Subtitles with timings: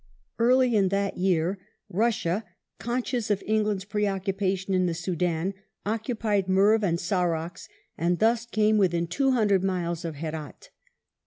[0.39, 2.43] Early in that year Russia,
[2.79, 5.53] con scious of England's preoccupation in the Soudan,
[5.85, 7.67] occupied Merv and Saraks,
[7.99, 10.71] and thus came within 200 miles of Herdt.